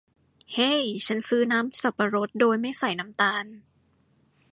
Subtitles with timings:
[0.53, 0.73] เฮ้
[1.05, 3.45] ฉันซื้อน้ำสับปะรดโดยไม่ใส่น้ำตาล